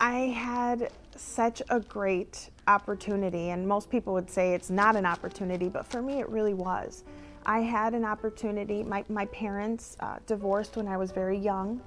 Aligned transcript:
I 0.00 0.28
had 0.28 0.92
such 1.16 1.60
a 1.70 1.80
great 1.80 2.50
opportunity, 2.68 3.50
and 3.50 3.66
most 3.66 3.90
people 3.90 4.12
would 4.14 4.30
say 4.30 4.54
it's 4.54 4.70
not 4.70 4.94
an 4.94 5.04
opportunity, 5.04 5.68
but 5.68 5.86
for 5.86 6.00
me 6.00 6.20
it 6.20 6.28
really 6.28 6.54
was. 6.54 7.02
I 7.44 7.60
had 7.60 7.94
an 7.94 8.04
opportunity. 8.04 8.84
My, 8.84 9.04
my 9.08 9.24
parents 9.26 9.96
uh, 10.00 10.18
divorced 10.26 10.76
when 10.76 10.86
I 10.86 10.96
was 10.96 11.10
very 11.10 11.36
young, 11.36 11.80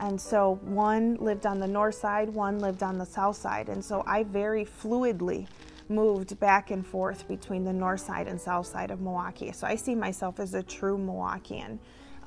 and 0.00 0.18
so 0.18 0.58
one 0.62 1.16
lived 1.16 1.44
on 1.44 1.60
the 1.60 1.66
north 1.66 1.96
side, 1.96 2.30
one 2.30 2.58
lived 2.58 2.82
on 2.82 2.96
the 2.96 3.04
south 3.04 3.36
side, 3.36 3.68
and 3.68 3.84
so 3.84 4.02
I 4.06 4.22
very 4.22 4.64
fluidly 4.64 5.46
moved 5.90 6.38
back 6.40 6.70
and 6.70 6.86
forth 6.86 7.28
between 7.28 7.64
the 7.64 7.72
north 7.72 8.00
side 8.00 8.28
and 8.28 8.40
south 8.40 8.66
side 8.66 8.90
of 8.90 9.00
Milwaukee. 9.00 9.52
So 9.52 9.66
I 9.66 9.74
see 9.74 9.94
myself 9.94 10.40
as 10.40 10.54
a 10.54 10.62
true 10.62 10.96
Milwaukeean 10.96 11.78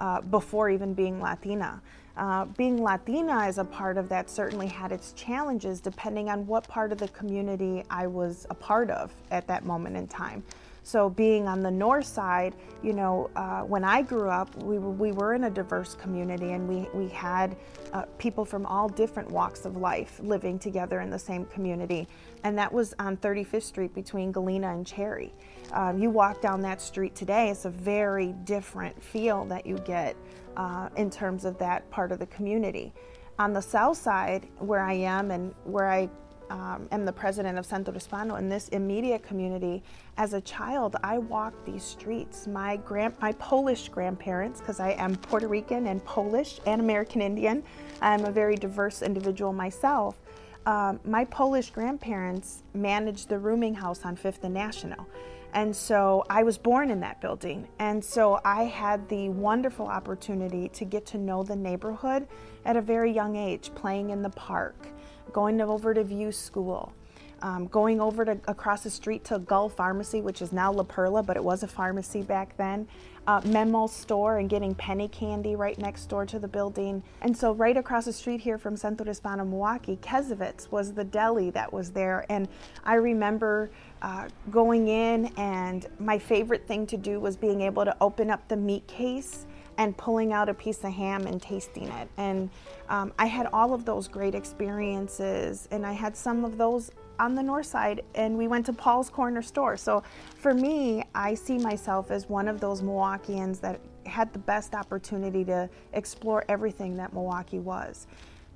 uh, 0.02 0.20
before 0.20 0.70
even 0.70 0.94
being 0.94 1.22
Latina. 1.22 1.80
Uh, 2.18 2.46
being 2.58 2.84
Latina 2.84 3.44
as 3.44 3.60
a 3.60 3.64
part 3.64 3.98
of 3.98 4.10
that 4.10 4.30
certainly 4.30 4.68
had 4.68 4.92
its 4.92 5.14
challenges 5.14 5.80
depending 5.80 6.28
on 6.28 6.46
what 6.48 6.68
part 6.68 6.92
of 6.92 6.98
the 6.98 7.08
community 7.10 7.84
I 7.90 8.08
was 8.08 8.46
a 8.50 8.56
part 8.56 8.90
of 8.90 9.14
at 9.30 9.48
that 9.48 9.64
moment 9.64 9.96
in 9.96 10.08
time. 10.08 10.44
So 10.84 11.10
being 11.10 11.48
on 11.48 11.62
the 11.62 11.70
north 11.70 12.06
side, 12.06 12.56
you 12.82 12.94
know, 12.94 13.30
uh, 13.36 13.62
when 13.62 13.84
I 13.84 14.02
grew 14.02 14.30
up, 14.30 14.56
we 14.64 14.80
we 14.80 15.12
were 15.12 15.34
in 15.34 15.44
a 15.44 15.50
diverse 15.50 15.94
community 15.94 16.52
and 16.52 16.68
we, 16.68 16.90
we 16.94 17.08
had 17.10 17.56
uh, 17.94 18.04
people 18.18 18.46
from 18.46 18.66
all 18.66 18.90
different 18.90 19.30
walks 19.30 19.66
of 19.66 19.78
life 19.78 20.20
living 20.24 20.58
together 20.58 21.02
in 21.02 21.10
the 21.10 21.20
same 21.20 21.46
community. 21.46 22.08
And 22.44 22.58
that 22.58 22.72
was 22.72 22.96
on 22.98 23.18
35th 23.18 23.64
Street 23.64 23.94
between 23.94 24.32
Galena 24.32 24.74
and 24.74 24.86
Cherry. 24.86 25.34
Um, 25.72 26.00
you 26.00 26.10
walk 26.10 26.42
down 26.42 26.62
that 26.62 26.82
street 26.82 27.16
today, 27.16 27.50
it's 27.50 27.66
a 27.66 27.70
very 27.70 28.34
different 28.44 29.02
feel 29.02 29.46
that 29.46 29.66
you 29.66 29.78
get 29.80 30.16
uh, 30.58 30.90
in 30.96 31.10
terms 31.10 31.46
of 31.46 31.58
that 31.60 31.90
part 31.92 32.12
of 32.12 32.20
the 32.20 32.28
community. 32.28 32.92
On 33.40 33.54
the 33.54 33.62
south 33.62 33.98
side, 33.98 34.48
where 34.58 34.82
I 34.82 34.94
am 34.94 35.32
and 35.32 35.54
where 35.64 35.90
I 35.90 36.10
um, 36.52 36.88
am 36.92 37.06
the 37.06 37.14
president 37.14 37.58
of 37.58 37.66
Centro 37.66 37.94
Hispano 37.94 38.36
in 38.36 38.50
this 38.50 38.68
immediate 38.70 39.24
community. 39.24 39.82
As 40.18 40.34
a 40.34 40.42
child, 40.42 40.98
I 41.02 41.18
walked 41.18 41.66
these 41.66 41.84
streets. 41.84 42.46
My 42.46 42.76
grand, 42.78 43.14
my 43.22 43.32
Polish 43.34 43.88
grandparents, 43.88 44.60
because 44.60 44.80
I 44.80 44.92
am 44.92 45.16
Puerto 45.16 45.48
Rican 45.48 45.88
and 45.88 46.04
Polish 46.04 46.60
and 46.66 46.82
American 46.82 47.22
Indian, 47.22 47.64
I'm 48.02 48.26
a 48.26 48.32
very 48.32 48.56
diverse 48.56 49.02
individual 49.02 49.54
myself. 49.54 50.18
Um, 50.66 51.00
my 51.06 51.24
Polish 51.26 51.72
grandparents 51.72 52.64
managed 52.74 53.30
the 53.30 53.40
rooming 53.40 53.74
house 53.74 54.04
on 54.04 54.16
Fifth 54.16 54.44
and 54.44 54.54
National. 54.54 55.08
And 55.54 55.76
so 55.76 56.24
I 56.30 56.44
was 56.44 56.58
born 56.58 56.92
in 56.92 57.00
that 57.02 57.20
building. 57.20 57.68
And 57.80 58.04
so 58.04 58.40
I 58.46 58.64
had 58.64 59.08
the 59.10 59.30
wonderful 59.30 59.88
opportunity 59.88 60.70
to 60.70 60.86
get 60.86 61.06
to 61.08 61.18
know 61.18 61.44
the 61.44 61.56
neighborhood 61.56 62.28
at 62.66 62.76
a 62.76 62.82
very 62.82 63.12
young 63.12 63.36
age, 63.36 63.72
playing 63.76 64.12
in 64.12 64.22
the 64.22 64.30
park, 64.30 64.88
going 65.34 65.62
over 65.62 65.94
to 65.94 66.04
Vieau 66.04 66.32
School, 66.32 66.94
um, 67.42 67.68
going 67.68 68.00
over 68.00 68.26
to 68.26 68.38
across 68.48 68.84
the 68.84 68.90
street 68.90 69.24
to 69.26 69.40
Gull 69.40 69.70
Pharmacy, 69.70 70.22
which 70.22 70.42
is 70.42 70.52
now 70.52 70.72
La 70.72 70.84
Perla, 70.84 71.24
but 71.24 71.38
it 71.38 71.44
was 71.44 71.64
a 71.64 71.68
pharmacy 71.68 72.22
back 72.22 72.56
then. 72.58 72.88
Uh, 73.28 73.40
Memo 73.46 73.86
store 73.86 74.40
and 74.40 74.50
getting 74.50 74.74
penny 74.74 75.08
candy 75.08 75.56
right 75.56 75.78
next 75.78 76.08
door 76.08 76.26
to 76.26 76.40
the 76.40 76.48
building. 76.48 77.04
And 77.22 77.38
so, 77.38 77.54
right 77.54 77.78
across 77.78 78.06
the 78.06 78.14
street 78.14 78.42
here 78.42 78.58
from 78.58 78.76
Centro 78.76 79.06
Hispano 79.06 79.46
Milwaukee, 79.46 80.00
Kezovitz 80.02 80.72
was 80.72 80.94
the 80.94 81.04
deli 81.04 81.52
that 81.52 81.72
was 81.72 81.92
there. 81.92 82.26
And 82.30 82.48
I 82.84 82.96
remember 82.96 83.70
uh, 84.02 84.28
going 84.50 84.88
in, 84.88 85.28
and 85.38 85.86
my 86.00 86.18
favorite 86.18 86.68
thing 86.68 86.88
to 86.88 86.98
do 86.98 87.20
was 87.20 87.38
being 87.38 87.62
able 87.62 87.86
to 87.86 87.96
open 88.02 88.32
up 88.32 88.48
the 88.48 88.58
meat 88.58 88.88
case 88.88 89.46
and 89.82 89.98
pulling 89.98 90.32
out 90.32 90.48
a 90.48 90.54
piece 90.54 90.84
of 90.84 90.94
ham 90.94 91.26
and 91.26 91.42
tasting 91.42 91.88
it. 91.88 92.08
And 92.18 92.52
um, 92.88 93.12
I 93.18 93.26
had 93.26 93.48
all 93.52 93.74
of 93.74 93.84
those 93.84 94.08
great 94.08 94.36
experiences, 94.36 95.68
and 95.72 95.88
I 95.88 95.94
had 95.94 96.16
some 96.16 96.46
of 96.46 96.56
those 96.56 96.92
on 97.18 97.34
the 97.34 97.42
north 97.42 97.66
side, 97.66 98.04
and 98.14 98.38
we 98.38 98.48
went 98.48 98.64
to 98.68 98.74
Paul's 98.74 99.10
Corner 99.10 99.42
Store. 99.42 99.76
So 99.76 100.04
for 100.36 100.54
me, 100.54 101.04
I 101.16 101.34
see 101.34 101.58
myself 101.58 102.12
as 102.12 102.30
one 102.30 102.48
of 102.48 102.62
those 102.62 102.84
Milwaukeeans 102.84 103.60
that 103.62 103.80
had 104.06 104.32
the 104.34 104.40
best 104.40 104.76
opportunity 104.76 105.44
to 105.46 105.68
explore 105.94 106.46
everything 106.48 106.96
that 106.98 107.12
Milwaukee 107.12 107.60
was. 107.60 108.06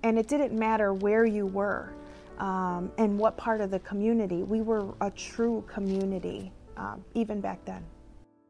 And 0.04 0.20
it 0.20 0.28
didn't 0.28 0.54
matter 0.54 0.94
where 0.94 1.26
you 1.26 1.48
were 1.48 1.92
um, 2.38 2.92
and 3.00 3.18
what 3.18 3.36
part 3.36 3.62
of 3.62 3.72
the 3.72 3.80
community, 3.80 4.44
we 4.44 4.62
were 4.62 4.94
a 5.02 5.10
true 5.10 5.64
community 5.68 6.52
um, 6.78 7.04
even 7.16 7.42
back 7.42 7.66
then 7.66 7.84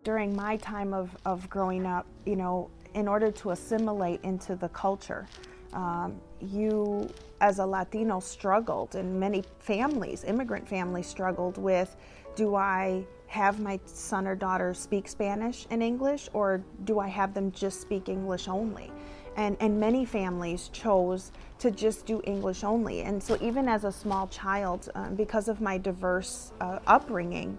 during 0.06 0.34
my 0.36 0.56
time 0.58 0.94
of, 0.94 1.10
of 1.26 1.50
growing 1.50 1.86
up, 1.86 2.06
you 2.26 2.38
know, 2.38 2.70
in 2.94 3.10
order 3.10 3.30
to 3.32 3.50
assimilate 3.50 4.22
into 4.24 4.56
the 4.56 4.70
culture, 4.70 5.28
um, 5.74 6.22
you 6.40 7.10
as 7.42 7.60
a 7.60 7.66
Latino 7.66 8.22
struggled, 8.22 8.96
and 8.96 9.20
many 9.20 9.44
families, 9.60 10.24
immigrant 10.24 10.66
families, 10.66 11.08
struggled 11.08 11.58
with 11.58 11.98
do 12.36 12.56
I 12.56 13.06
have 13.28 13.60
my 13.60 13.80
son 13.86 14.28
or 14.28 14.36
daughter 14.36 14.74
speak 14.74 15.08
Spanish 15.08 15.66
and 15.70 15.82
English, 15.82 16.30
or 16.34 16.64
do 16.84 17.00
I 17.00 17.08
have 17.08 17.34
them 17.34 17.52
just 17.52 17.82
speak 17.82 18.08
English 18.08 18.48
only? 18.48 18.92
And, 19.38 19.58
and 19.60 19.78
many 19.78 20.06
families 20.06 20.70
chose 20.70 21.32
to 21.60 21.72
just 21.72 22.06
do 22.06 22.22
English 22.26 22.64
only. 22.64 23.02
And 23.02 23.22
so, 23.22 23.38
even 23.42 23.68
as 23.68 23.84
a 23.84 23.92
small 23.92 24.28
child, 24.28 24.90
um, 24.96 25.16
because 25.16 25.50
of 25.50 25.60
my 25.60 25.78
diverse 25.78 26.54
uh, 26.62 26.80
upbringing, 26.88 27.58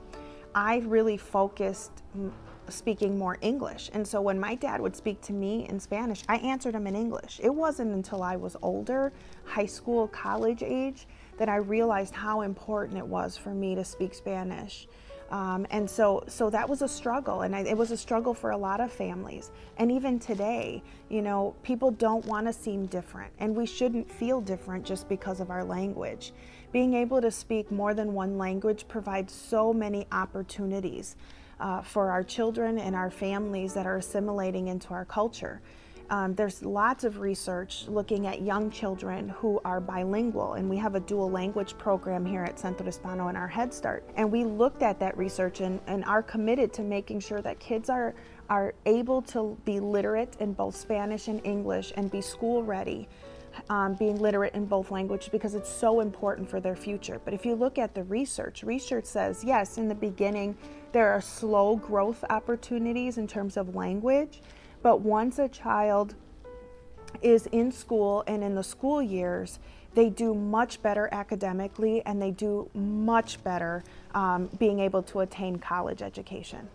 I 0.57 0.79
really 0.87 1.19
focused 1.19 2.03
speaking 2.69 3.19
more 3.19 3.37
English. 3.43 3.91
And 3.93 4.09
so 4.09 4.23
when 4.23 4.41
my 4.41 4.55
dad 4.55 4.81
would 4.81 4.97
speak 4.97 5.21
to 5.23 5.35
me 5.35 5.69
in 5.69 5.79
Spanish, 5.79 6.23
I 6.31 6.37
answered 6.39 6.75
him 6.75 6.87
in 6.87 6.97
English. 6.97 7.39
It 7.43 7.55
wasn't 7.55 7.93
until 7.93 8.23
I 8.23 8.37
was 8.37 8.57
older, 8.63 9.13
high 9.45 9.67
school, 9.67 10.09
college 10.09 10.63
age, 10.63 11.07
that 11.37 11.51
I 11.51 11.57
realized 11.57 12.15
how 12.15 12.41
important 12.41 12.97
it 12.97 13.07
was 13.07 13.37
for 13.37 13.51
me 13.51 13.75
to 13.75 13.85
speak 13.85 14.15
Spanish. 14.15 14.89
Um, 15.31 15.67
and 15.71 15.91
so, 15.91 16.23
so 16.29 16.51
that 16.51 16.69
was 16.69 16.83
a 16.83 16.89
struggle, 16.89 17.43
and 17.43 17.55
I, 17.55 17.61
it 17.61 17.77
was 17.77 17.91
a 17.91 17.97
struggle 17.97 18.33
for 18.33 18.51
a 18.51 18.57
lot 18.57 18.81
of 18.81 18.93
families. 18.93 19.51
And 19.77 19.91
even 19.91 20.21
today, 20.21 20.83
you 21.09 21.21
know, 21.21 21.57
people 21.63 21.91
don't 21.91 22.25
want 22.27 22.47
to 22.47 22.53
seem 22.53 22.87
different, 22.87 23.33
and 23.41 23.57
we 23.57 23.67
shouldn't 23.67 24.11
feel 24.11 24.41
different 24.41 24.85
just 24.85 25.09
because 25.09 25.41
of 25.41 25.51
our 25.51 25.65
language. 25.65 26.33
Being 26.71 26.95
able 26.95 27.21
to 27.21 27.31
speak 27.31 27.73
more 27.73 27.93
than 27.93 28.13
one 28.13 28.39
language 28.39 28.87
provides 28.87 29.33
so 29.33 29.73
many 29.73 30.07
opportunities 30.13 31.17
uh, 31.59 31.83
for 31.83 32.11
our 32.11 32.23
children 32.23 32.79
and 32.79 32.95
our 32.95 33.11
families 33.11 33.75
that 33.75 33.87
are 33.87 33.97
assimilating 33.97 34.69
into 34.69 34.91
our 34.91 35.05
culture. 35.05 35.61
Um, 36.09 36.35
there's 36.35 36.63
lots 36.65 37.03
of 37.03 37.19
research 37.19 37.87
looking 37.89 38.27
at 38.27 38.43
young 38.43 38.71
children 38.71 39.29
who 39.29 39.61
are 39.65 39.81
bilingual, 39.81 40.55
and 40.55 40.71
we 40.71 40.77
have 40.77 40.95
a 40.95 41.01
dual 41.01 41.31
language 41.31 41.77
program 41.79 42.25
here 42.25 42.45
at 42.45 42.61
Centro 42.61 42.87
Hispano 42.87 43.29
in 43.29 43.37
our 43.37 43.49
Head 43.49 43.75
Start. 43.75 44.09
And 44.17 44.31
we 44.31 44.45
looked 44.45 44.83
at 44.83 45.01
that 45.01 45.17
research 45.19 45.61
and, 45.61 45.81
and 45.89 46.05
are 46.05 46.23
committed 46.23 46.73
to 46.75 46.83
making 46.83 47.21
sure 47.21 47.41
that 47.43 47.59
kids 47.59 47.91
are, 47.91 48.15
are 48.49 48.73
able 48.85 49.21
to 49.23 49.59
be 49.65 49.81
literate 49.81 50.37
in 50.39 50.53
both 50.53 50.77
Spanish 50.77 51.27
and 51.27 51.45
English 51.45 51.93
and 51.97 52.11
be 52.11 52.21
school 52.21 52.63
ready 52.63 53.09
um, 53.71 53.95
being 53.95 54.21
literate 54.21 54.55
in 54.55 54.67
both 54.67 54.91
languages 54.91 55.29
because 55.29 55.55
it's 55.55 55.71
so 55.71 56.01
important 56.01 56.49
for 56.49 56.61
their 56.61 56.77
future. 56.77 57.21
But 57.25 57.35
if 57.35 57.45
you 57.45 57.55
look 57.55 57.79
at 57.79 57.95
the 57.95 58.05
research, 58.05 58.63
research 58.63 59.05
says 59.05 59.43
yes, 59.45 59.79
in 59.79 59.89
the 59.89 59.95
beginning, 59.95 60.57
there 60.93 61.11
are 61.11 61.21
slow 61.21 61.77
growth 61.77 62.25
opportunities 62.31 63.19
in 63.19 63.27
terms 63.27 63.57
of 63.57 63.75
language, 63.75 64.41
but 64.83 65.01
once 65.01 65.39
a 65.39 65.49
child 65.49 66.15
is 67.23 67.47
in 67.47 67.73
school 67.73 68.25
and 68.27 68.43
in 68.43 68.55
the 68.55 68.63
school 68.63 69.03
years, 69.03 69.59
they 69.95 70.11
do 70.11 70.35
much 70.35 70.83
better 70.83 71.09
academically 71.13 72.05
and 72.05 72.21
they 72.21 72.31
do 72.31 72.69
much 72.75 73.43
better 73.43 73.83
um, 74.15 74.49
being 74.59 74.79
able 74.81 75.03
to 75.03 75.21
attain 75.21 75.59
college 75.59 76.03
education. 76.03 76.69